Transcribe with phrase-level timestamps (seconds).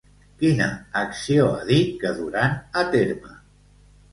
[0.43, 0.69] Quina
[1.01, 3.39] acció ha dit que duran a terme?